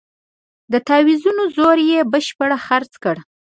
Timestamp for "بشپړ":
2.11-2.49